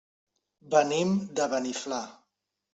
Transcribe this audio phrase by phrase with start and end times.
[0.71, 2.03] Venim de Beniflà.